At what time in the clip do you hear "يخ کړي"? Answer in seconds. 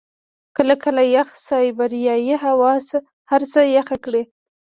3.75-4.23